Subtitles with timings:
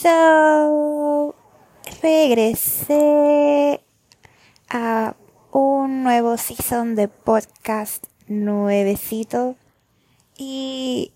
[0.00, 1.34] So,
[2.02, 3.80] regresé
[4.68, 5.16] a
[5.50, 9.56] un nuevo season de podcast nuevecito
[10.36, 11.10] y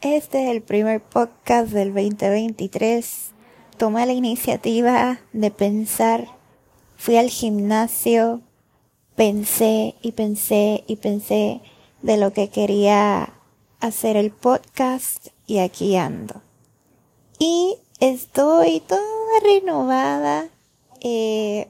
[0.00, 3.32] este es el primer podcast del 2023.
[3.76, 6.28] Tomé la iniciativa de pensar,
[6.96, 8.40] fui al gimnasio,
[9.16, 11.60] pensé y pensé y pensé
[12.00, 13.34] de lo que quería
[13.80, 16.40] hacer el podcast y aquí ando.
[17.38, 19.02] Y estoy toda
[19.42, 20.48] renovada.
[21.00, 21.68] Eh,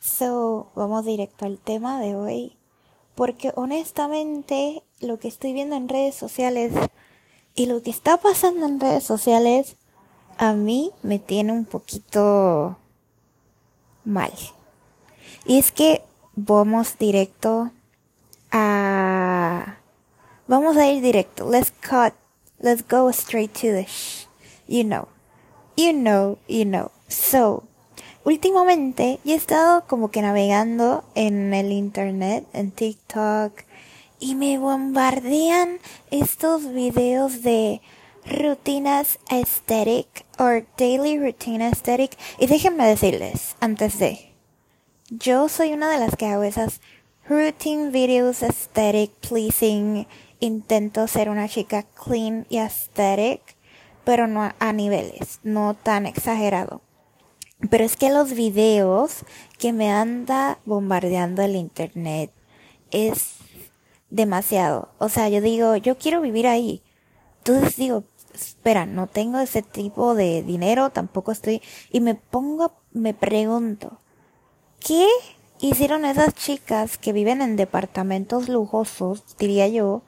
[0.00, 2.56] so, vamos directo al tema de hoy.
[3.14, 6.72] Porque honestamente, lo que estoy viendo en redes sociales
[7.54, 9.76] y lo que está pasando en redes sociales,
[10.38, 12.78] a mí me tiene un poquito
[14.04, 14.32] mal.
[15.44, 16.02] Y es que
[16.34, 17.70] vamos directo
[18.50, 19.76] a...
[20.46, 21.48] Vamos a ir directo.
[21.48, 22.14] Let's cut.
[22.58, 23.86] Let's go straight to the.
[24.70, 25.08] You know.
[25.76, 26.92] You know, you know.
[27.08, 27.64] So,
[28.22, 33.52] últimamente he estado como que navegando en el internet, en TikTok,
[34.20, 35.80] y me bombardean
[36.12, 37.80] estos videos de
[38.24, 42.16] rutinas aesthetic o daily routine aesthetic.
[42.38, 44.32] Y déjenme decirles, antes de,
[45.08, 46.80] yo soy una de las que hago esas
[47.28, 50.06] routine videos aesthetic pleasing.
[50.38, 53.56] Intento ser una chica clean y aesthetic,
[54.04, 56.82] pero no a niveles, no tan exagerado.
[57.68, 59.24] Pero es que los videos
[59.58, 62.32] que me anda bombardeando el internet
[62.90, 63.34] es
[64.08, 64.88] demasiado.
[64.98, 66.82] O sea, yo digo, yo quiero vivir ahí.
[67.38, 68.04] Entonces digo,
[68.34, 74.00] espera, no tengo ese tipo de dinero, tampoco estoy, y me pongo, me pregunto,
[74.78, 75.06] ¿qué
[75.60, 80.02] hicieron esas chicas que viven en departamentos lujosos, diría yo?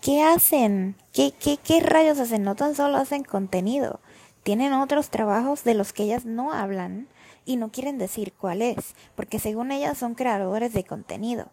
[0.00, 0.96] ¿Qué hacen?
[1.12, 2.42] ¿Qué, qué, qué rayos hacen?
[2.42, 4.00] No tan solo hacen contenido,
[4.42, 7.06] tienen otros trabajos de los que ellas no hablan
[7.44, 11.50] y no quieren decir cuál es, porque según ellas son creadores de contenido.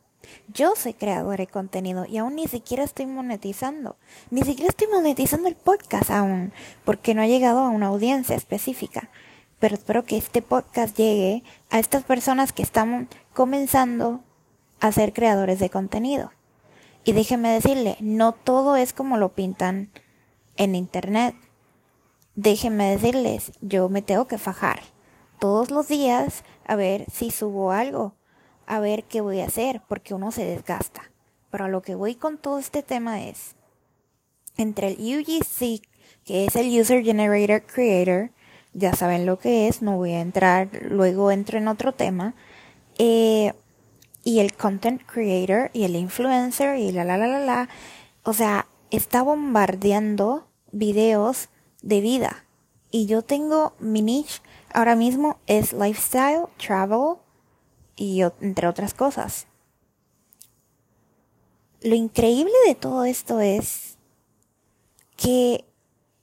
[0.47, 3.97] Yo soy creador de contenido y aún ni siquiera estoy monetizando.
[4.31, 6.53] Ni siquiera estoy monetizando el podcast aún,
[6.85, 9.09] porque no ha llegado a una audiencia específica.
[9.59, 14.21] Pero espero que este podcast llegue a estas personas que están comenzando
[14.79, 16.31] a ser creadores de contenido.
[17.03, 19.89] Y déjeme decirle, no todo es como lo pintan
[20.57, 21.35] en internet.
[22.35, 24.81] Déjenme decirles, yo me tengo que fajar
[25.39, 28.17] todos los días a ver si subo algo
[28.67, 31.09] a ver qué voy a hacer, porque uno se desgasta.
[31.49, 33.55] Pero lo que voy con todo este tema es,
[34.57, 35.81] entre el UGC,
[36.25, 38.31] que es el User Generator Creator,
[38.73, 42.35] ya saben lo que es, no voy a entrar, luego entro en otro tema,
[42.99, 43.53] eh,
[44.27, 47.69] y el Content Creator y el Influencer y la la la la la,
[48.23, 51.47] o sea, está bombardeando videos
[51.81, 52.43] de vida.
[52.91, 54.41] Y yo tengo mi niche
[54.73, 57.19] ahora mismo es lifestyle, travel,
[57.95, 59.47] y entre otras cosas.
[61.81, 63.97] Lo increíble de todo esto es
[65.15, 65.63] que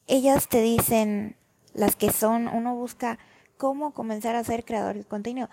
[0.09, 1.39] ellas te dicen,
[1.73, 3.19] las que son, uno busca
[3.57, 5.49] cómo comenzar a ser creador de contenido.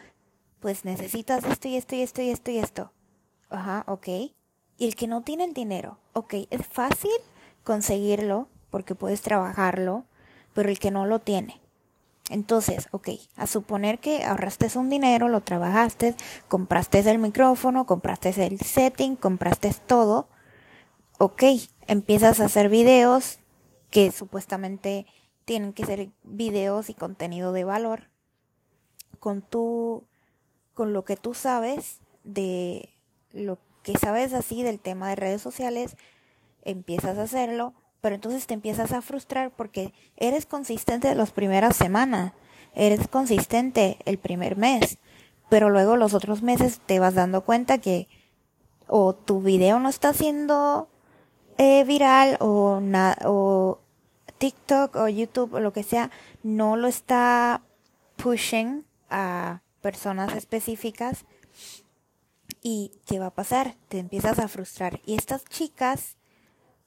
[0.61, 2.91] Pues necesitas esto y esto y esto y esto y esto.
[3.49, 4.07] Ajá, ok.
[4.07, 4.33] Y
[4.79, 7.11] el que no tiene el dinero, ok, es fácil
[7.65, 10.05] conseguirlo porque puedes trabajarlo,
[10.53, 11.61] pero el que no lo tiene,
[12.31, 16.15] entonces, ok, a suponer que ahorraste un dinero, lo trabajaste,
[16.47, 20.29] compraste el micrófono, compraste el setting, compraste todo.
[21.17, 21.43] Ok,
[21.87, 23.39] empiezas a hacer videos
[23.89, 25.05] que supuestamente
[25.43, 28.09] tienen que ser videos y contenido de valor
[29.19, 30.05] con tu
[30.81, 32.89] con lo que tú sabes de
[33.33, 35.95] lo que sabes así del tema de redes sociales,
[36.63, 42.33] empiezas a hacerlo pero entonces te empiezas a frustrar porque eres consistente las primeras semanas,
[42.73, 44.97] eres consistente el primer mes,
[45.49, 48.07] pero luego los otros meses te vas dando cuenta que
[48.87, 50.87] o tu video no está siendo
[51.59, 52.81] eh, viral o,
[53.25, 53.79] o
[54.39, 56.09] TikTok o YouTube o lo que sea
[56.41, 57.61] no lo está
[58.15, 61.25] pushing a personas específicas
[62.61, 63.75] y ¿qué va a pasar?
[63.87, 66.17] Te empiezas a frustrar y estas chicas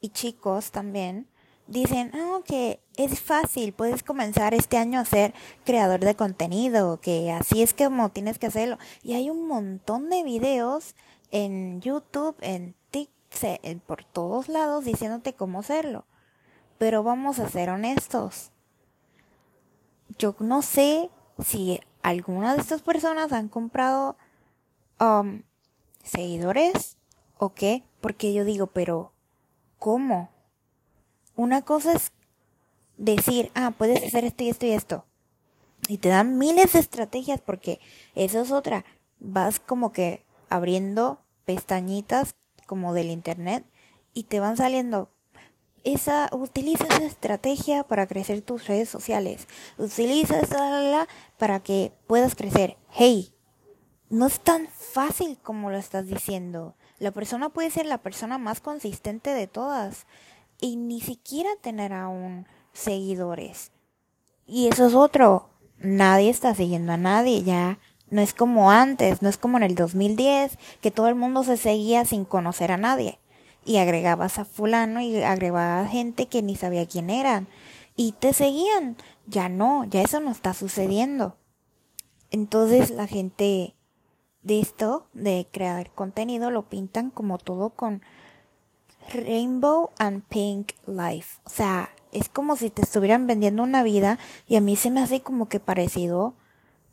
[0.00, 1.29] y chicos también
[1.67, 7.32] dicen, oh, que es fácil, puedes comenzar este año a ser creador de contenido, que
[7.32, 8.79] así es como tienes que hacerlo.
[9.02, 10.94] Y hay un montón de videos
[11.31, 13.14] en YouTube, en TikTok,
[13.87, 16.05] por todos lados diciéndote cómo hacerlo.
[16.79, 18.50] Pero vamos a ser honestos.
[20.19, 21.11] Yo no sé
[21.44, 24.17] si alguna de estas personas han comprado
[25.01, 25.43] um,
[26.05, 26.97] seguidores
[27.39, 29.15] o qué, porque yo digo, pero
[29.85, 30.31] ¿Cómo?
[31.37, 32.11] Una cosa es
[32.97, 35.05] decir, ah, puedes hacer esto y esto y esto.
[35.89, 37.81] Y te dan miles de estrategias porque
[38.15, 38.87] eso es otra.
[39.19, 42.35] Vas como que abriendo pestañitas
[42.67, 43.67] como del internet
[44.15, 45.11] y te van saliendo
[45.84, 49.46] esa utiliza esa estrategia para crecer tus redes sociales.
[49.78, 51.06] Utiliza esa
[51.38, 52.76] para que puedas crecer.
[52.90, 53.34] Hey,
[54.08, 56.75] no es tan fácil como lo estás diciendo.
[56.98, 60.06] La persona puede ser la persona más consistente de todas
[60.60, 63.72] y ni siquiera tener aún seguidores.
[64.46, 65.50] Y eso es otro.
[65.78, 67.78] Nadie está siguiendo a nadie ya.
[68.10, 71.56] No es como antes, no es como en el 2010, que todo el mundo se
[71.56, 73.19] seguía sin conocer a nadie.
[73.64, 77.49] Y agregabas a fulano y agregabas gente que ni sabía quién eran.
[77.96, 78.96] Y te seguían.
[79.26, 81.37] Ya no, ya eso no está sucediendo.
[82.31, 83.75] Entonces la gente
[84.43, 88.02] de esto, de crear contenido, lo pintan como todo con
[89.12, 91.40] rainbow and pink life.
[91.44, 95.00] O sea, es como si te estuvieran vendiendo una vida y a mí se me
[95.00, 96.34] hace como que parecido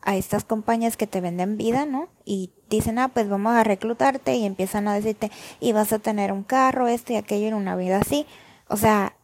[0.01, 2.09] a estas compañías que te venden vida, ¿no?
[2.25, 6.31] Y dicen, ah, pues vamos a reclutarte y empiezan a decirte, y vas a tener
[6.31, 8.25] un carro, esto y aquello en una vida así.
[8.67, 9.15] O sea,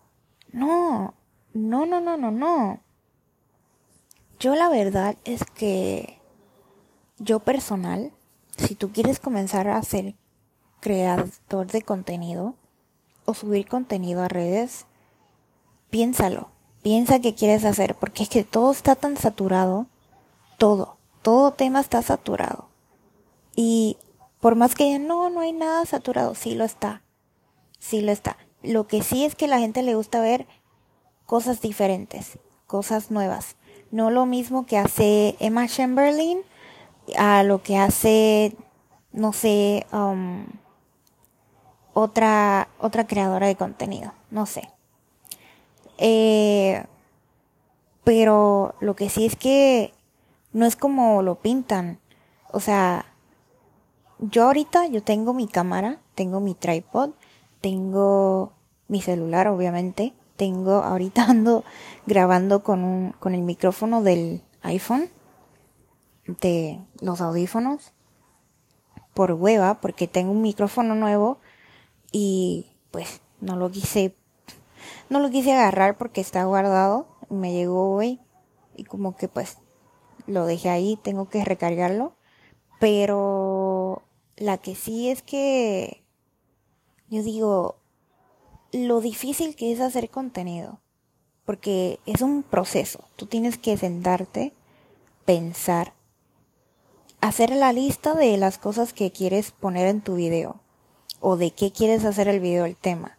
[0.51, 1.13] no,
[1.53, 2.81] no, no, no, no, no.
[4.39, 6.19] Yo la verdad es que
[7.17, 8.13] yo personal,
[8.57, 10.15] si tú quieres comenzar a ser
[10.79, 12.55] creador de contenido
[13.25, 14.85] o subir contenido a redes,
[15.89, 16.51] piénsalo,
[16.83, 19.87] piensa qué quieres hacer, porque es que todo está tan saturado,
[20.57, 22.67] todo, todo tema está saturado.
[23.55, 23.97] Y
[24.39, 27.03] por más que ya no, no hay nada saturado, sí lo está,
[27.79, 28.37] sí lo está.
[28.63, 30.47] Lo que sí es que a la gente le gusta ver
[31.25, 33.55] cosas diferentes, cosas nuevas.
[33.91, 36.39] No lo mismo que hace Emma Chamberlain
[37.17, 38.55] a lo que hace,
[39.11, 40.45] no sé, um,
[41.93, 44.69] otra, otra creadora de contenido, no sé.
[45.97, 46.85] Eh,
[48.03, 49.93] pero lo que sí es que
[50.57, 51.99] no es como lo pintan.
[52.51, 53.05] O sea,
[54.17, 57.11] yo ahorita yo tengo mi cámara, tengo mi tripod,
[57.61, 58.53] tengo
[58.87, 61.63] mi celular obviamente, tengo ahorita ando
[62.07, 65.09] grabando con un con el micrófono del iPhone
[66.25, 67.93] de los audífonos
[69.13, 71.37] por hueva porque tengo un micrófono nuevo
[72.11, 74.15] y pues no lo quise
[75.09, 77.05] no lo quise agarrar porque está guardado.
[77.29, 78.19] Me llegó hoy
[78.75, 79.59] y como que pues
[80.27, 82.15] lo dejé ahí, tengo que recargarlo.
[82.79, 84.03] Pero
[84.35, 86.03] la que sí es que
[87.09, 87.77] yo digo
[88.71, 90.79] lo difícil que es hacer contenido.
[91.45, 93.05] Porque es un proceso.
[93.15, 94.53] Tú tienes que sentarte,
[95.25, 95.93] pensar,
[97.21, 100.61] hacer la lista de las cosas que quieres poner en tu video.
[101.19, 103.17] O de qué quieres hacer el video, el tema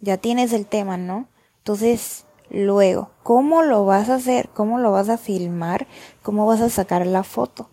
[0.00, 1.28] ya tienes el tema, ¿no?
[1.58, 4.48] Entonces, luego, ¿cómo lo vas a hacer?
[4.50, 5.86] ¿Cómo lo vas a filmar?
[6.22, 7.68] ¿Cómo vas a sacar la foto?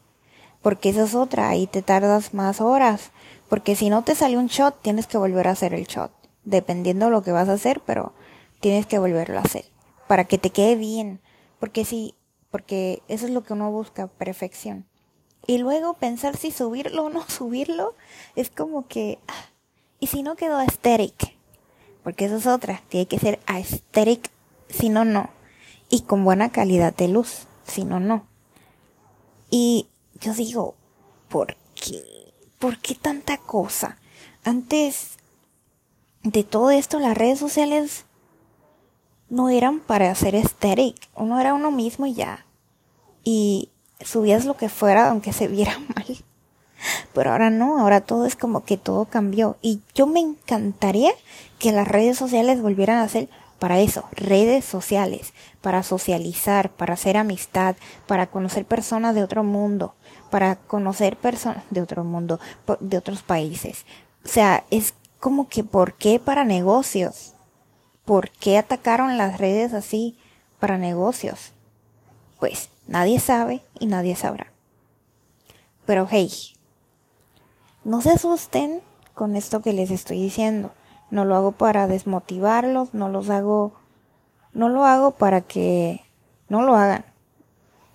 [0.61, 3.11] Porque esa es otra, ahí te tardas más horas.
[3.49, 6.11] Porque si no te sale un shot, tienes que volver a hacer el shot.
[6.43, 8.13] Dependiendo de lo que vas a hacer, pero
[8.59, 9.65] tienes que volverlo a hacer.
[10.07, 11.21] Para que te quede bien.
[11.59, 12.15] Porque si,
[12.51, 14.85] porque eso es lo que uno busca, perfección.
[15.45, 17.95] Y luego pensar si subirlo o no subirlo,
[18.35, 19.45] es como que, ah,
[19.99, 21.37] y si no quedó aesthetic,
[22.03, 24.29] porque eso es otra, tiene que ser aesthetic,
[24.69, 25.29] si no, no,
[25.89, 28.27] y con buena calidad de luz, si no, no.
[29.49, 29.87] Y
[30.19, 30.75] yo digo,
[31.29, 32.33] ¿por qué?
[32.59, 33.97] ¿Por qué tanta cosa?
[34.43, 35.17] Antes
[36.23, 38.05] de todo esto, las redes sociales
[39.29, 42.45] no eran para hacer aesthetic, uno era uno mismo y ya.
[43.23, 43.69] Y
[44.01, 46.17] subías lo que fuera, aunque se viera mal.
[47.13, 49.57] Pero ahora no, ahora todo es como que todo cambió.
[49.61, 51.11] Y yo me encantaría
[51.59, 57.17] que las redes sociales volvieran a ser para eso, redes sociales, para socializar, para hacer
[57.17, 59.95] amistad, para conocer personas de otro mundo,
[60.29, 62.39] para conocer personas de otro mundo,
[62.79, 63.85] de otros países.
[64.23, 67.33] O sea, es como que ¿por qué para negocios?
[68.05, 70.17] ¿Por qué atacaron las redes así
[70.59, 71.51] para negocios?
[72.39, 74.51] Pues nadie sabe y nadie sabrá.
[75.85, 76.31] Pero hey,
[77.83, 78.81] no se asusten
[79.13, 80.71] con esto que les estoy diciendo.
[81.09, 83.73] No lo hago para desmotivarlos, no los hago,
[84.53, 86.01] no lo hago para que
[86.49, 87.05] no lo hagan.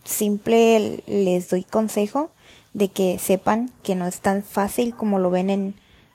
[0.05, 2.31] Simple les doy consejo
[2.73, 5.75] de que sepan que no es tan fácil como lo ven en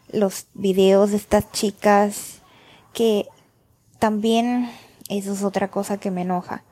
[0.09, 2.41] los videos de estas chicas
[2.93, 3.27] que
[3.99, 4.69] también
[5.09, 6.63] eso es otra cosa que me enoja.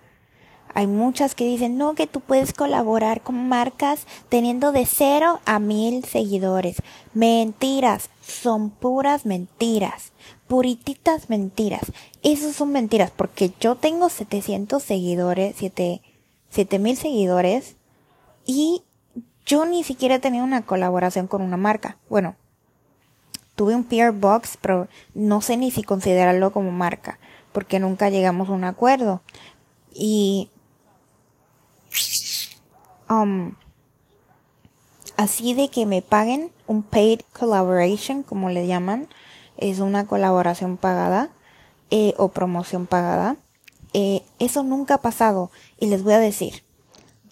[0.76, 5.58] Hay muchas que dicen, no, que tú puedes colaborar con marcas teniendo de cero a
[5.58, 6.84] mil seguidores.
[7.14, 10.12] Mentiras, son puras mentiras.
[10.48, 11.92] purititas mentiras.
[12.22, 17.78] Esas son mentiras porque yo tengo 700 seguidores, 7 mil seguidores
[18.46, 18.84] y
[19.46, 21.98] yo ni siquiera he tenido una colaboración con una marca.
[22.10, 22.36] Bueno,
[23.56, 27.18] tuve un PR Box, pero no sé ni si considerarlo como marca
[27.56, 29.22] porque nunca llegamos a un acuerdo.
[29.94, 30.50] Y
[33.10, 33.54] um,
[35.18, 39.08] así de que me paguen un paid collaboration, como le llaman,
[39.58, 41.30] es una colaboración pagada
[41.92, 43.38] eh, o promoción pagada.
[43.94, 46.64] Eh, eso nunca ha pasado y les voy a decir,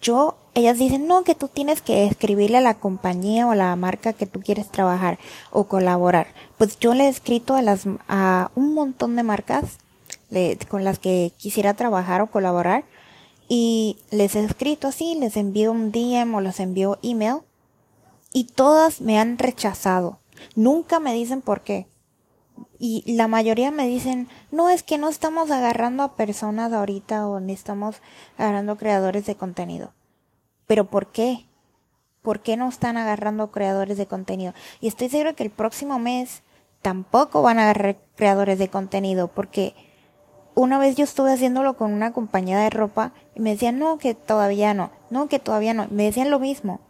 [0.00, 3.74] yo, ellas dicen, no, que tú tienes que escribirle a la compañía o a la
[3.76, 5.18] marca que tú quieres trabajar
[5.50, 6.28] o colaborar.
[6.56, 9.78] Pues yo le he escrito a las, a un montón de marcas
[10.68, 12.84] con las que quisiera trabajar o colaborar
[13.48, 17.38] y les he escrito así, les envío un DM o les envío email
[18.32, 20.18] y todas me han rechazado.
[20.56, 21.86] Nunca me dicen por qué.
[22.78, 27.40] Y la mayoría me dicen, no es que no estamos agarrando a personas ahorita o
[27.40, 27.96] ni estamos
[28.36, 29.92] agarrando creadores de contenido.
[30.66, 31.46] Pero ¿por qué?
[32.22, 34.54] ¿Por qué no están agarrando creadores de contenido?
[34.80, 36.42] Y estoy seguro que el próximo mes
[36.82, 39.74] tampoco van a agarrar creadores de contenido porque
[40.54, 44.14] una vez yo estuve haciéndolo con una compañía de ropa y me decían, no, que
[44.14, 45.88] todavía no, no, que todavía no.
[45.90, 46.80] Me decían lo mismo.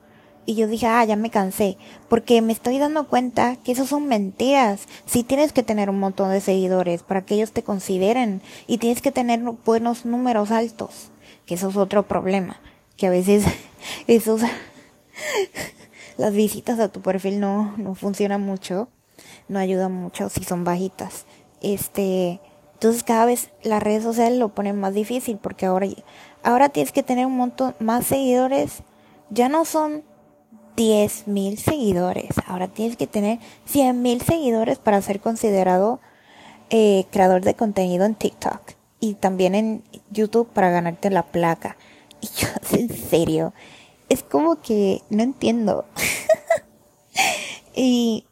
[0.47, 1.79] Y yo dije, ah, ya me cansé,
[2.11, 4.83] porque me estoy dando cuenta que eso son mentiras.
[5.07, 9.01] Sí tienes que tener un montón de seguidores para que ellos te consideren y tienes
[9.01, 11.11] que tener buenos números altos,
[11.47, 12.61] que eso es otro problema,
[12.99, 13.47] que a veces
[14.07, 14.43] esos
[16.19, 18.89] las visitas a tu perfil no no funcionan mucho,
[19.49, 21.25] no ayudan mucho si son bajitas.
[21.63, 22.39] Este,
[22.75, 25.87] entonces cada vez las redes sociales lo ponen más difícil porque ahora
[26.43, 28.83] ahora tienes que tener un montón más seguidores,
[29.31, 30.05] ya no son
[30.77, 32.35] 10 mil seguidores.
[32.47, 36.01] Ahora tienes que tener 100 mil seguidores para ser considerado
[36.71, 38.61] eh, creador de contenido en TikTok
[39.01, 41.77] y también en YouTube para ganarte la placa.
[42.21, 43.53] Y yo, en serio,
[44.09, 45.85] es como que no entiendo.
[47.75, 48.27] y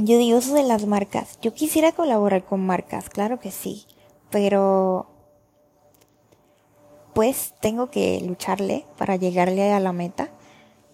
[0.00, 1.38] yo digo eso de las marcas.
[1.40, 3.86] Yo quisiera colaborar con marcas, claro que sí,
[4.30, 5.06] pero
[7.14, 10.30] pues tengo que lucharle para llegarle a la meta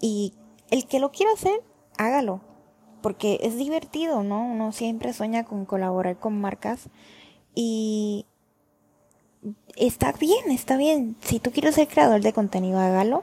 [0.01, 0.35] y
[0.71, 1.63] el que lo quiera hacer,
[1.97, 2.41] hágalo.
[3.03, 4.45] Porque es divertido, ¿no?
[4.45, 6.89] Uno siempre sueña con colaborar con marcas.
[7.55, 8.27] Y
[9.77, 11.17] está bien, está bien.
[11.21, 13.23] Si tú quieres ser creador de contenido, hágalo.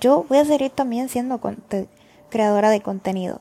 [0.00, 1.40] Yo voy a seguir también siendo
[2.28, 3.40] creadora de contenido.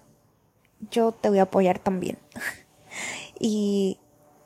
[0.92, 2.18] Yo te voy a apoyar también.
[3.40, 4.00] y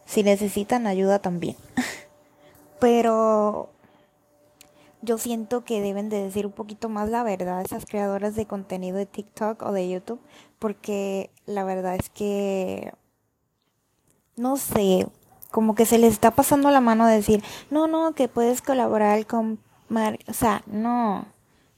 [0.05, 1.55] si necesitan ayuda también.
[2.79, 3.69] Pero
[5.01, 8.97] yo siento que deben de decir un poquito más la verdad esas creadoras de contenido
[8.97, 10.21] de TikTok o de YouTube,
[10.59, 12.93] porque la verdad es que,
[14.37, 15.07] no sé,
[15.51, 19.27] como que se les está pasando la mano de decir, no, no, que puedes colaborar
[19.27, 19.59] con
[19.89, 21.25] Mar o sea, no,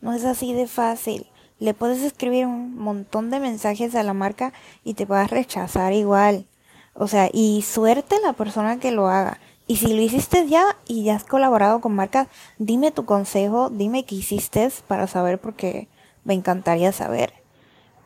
[0.02, 1.28] no es así de fácil.
[1.60, 5.94] Le puedes escribir un montón de mensajes a la marca y te vas a rechazar
[5.94, 6.46] igual.
[6.94, 9.40] O sea, y suerte la persona que lo haga.
[9.68, 14.06] Y si lo hiciste ya y ya has colaborado con marcas, dime tu consejo, dime
[14.06, 15.88] qué hiciste para saber porque
[16.24, 17.34] me encantaría saber.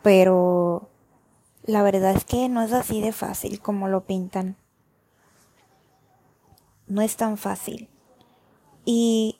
[0.02, 0.88] Pero
[1.64, 4.56] la verdad es que no es así de fácil como lo pintan.
[6.86, 7.88] No es tan fácil.
[8.84, 9.39] Y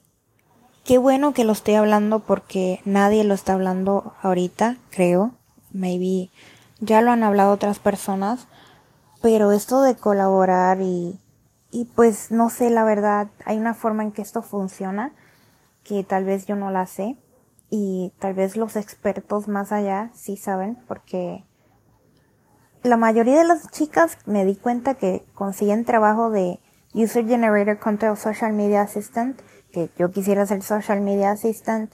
[0.91, 5.31] qué bueno que lo estoy hablando porque nadie lo está hablando ahorita, creo.
[5.73, 6.31] Maybe
[6.81, 8.49] ya lo han hablado otras personas.
[9.23, 11.21] Pero esto de colaborar y
[11.71, 15.13] y pues no sé, la verdad, hay una forma en que esto funciona
[15.85, 17.17] que tal vez yo no la sé
[17.71, 21.45] y tal vez los expertos más allá sí saben porque
[22.83, 26.59] la mayoría de las chicas me di cuenta que consiguen trabajo de
[26.93, 29.41] User Generator Content Social Media Assistant,
[29.73, 31.93] que yo quisiera ser Social Media Assistant.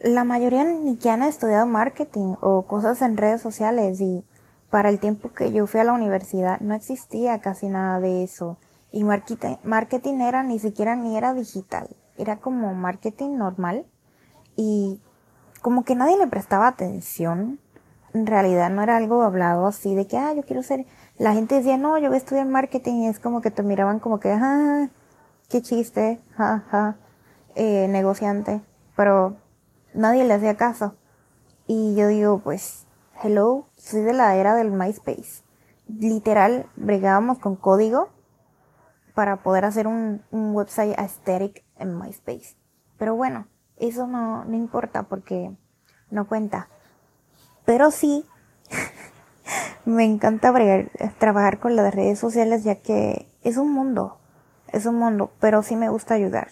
[0.00, 4.24] La mayoría ni que han estudiado marketing o cosas en redes sociales y
[4.70, 8.58] para el tiempo que yo fui a la universidad no existía casi nada de eso.
[8.90, 13.86] Y marketing, marketing era ni siquiera ni era digital, era como marketing normal
[14.56, 15.00] y
[15.62, 17.58] como que nadie le prestaba atención.
[18.14, 20.86] En realidad no era algo hablado así de que, ah, yo quiero ser,
[21.18, 24.00] la gente decía, no, yo voy a estudiar marketing y es como que te miraban
[24.00, 24.88] como que, ah,
[25.48, 26.96] qué chiste, ja,
[27.54, 28.62] eh, negociante,
[28.96, 29.36] pero
[29.94, 30.96] nadie le hacía caso.
[31.66, 32.86] Y yo digo, pues,
[33.22, 35.44] hello, soy de la era del MySpace.
[35.86, 38.08] Literal, bregábamos con código
[39.14, 42.56] para poder hacer un, un website aesthetic en MySpace.
[42.98, 45.56] Pero bueno, eso no, no importa porque
[46.10, 46.68] no cuenta.
[47.64, 48.26] Pero sí,
[49.84, 50.52] me encanta
[51.18, 54.18] trabajar con las redes sociales ya que es un mundo,
[54.72, 56.48] es un mundo, pero sí me gusta ayudar.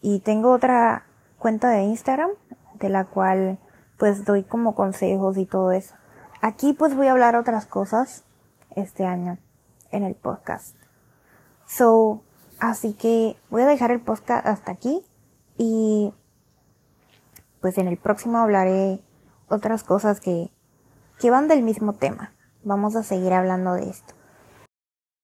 [0.00, 1.04] Y tengo otra
[1.38, 2.30] cuenta de Instagram
[2.74, 3.58] de la cual
[3.96, 5.94] pues doy como consejos y todo eso.
[6.40, 8.24] Aquí pues voy a hablar otras cosas
[8.74, 9.38] este año
[9.90, 10.76] en el podcast.
[11.66, 12.22] So,
[12.58, 15.04] así que voy a dejar el podcast hasta aquí
[15.56, 16.12] y
[17.60, 19.00] pues en el próximo hablaré
[19.48, 20.50] otras cosas que,
[21.20, 22.32] que van del mismo tema.
[22.68, 24.17] Vamos a seguir hablando de esto.